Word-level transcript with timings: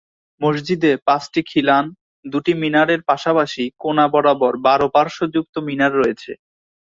মসজিদে 0.41 0.91
পাঁচটি 1.07 1.41
খিলান, 1.49 1.85
দুটি 2.25 2.51
মিনারের 2.61 3.01
পাশাপাশি 3.09 3.63
কোণা 3.81 4.05
বরাবর 4.13 4.53
বারো-পার্শ্বযুক্ত 4.65 5.55
মিনার 5.67 5.91
রয়েছে। 5.95 6.31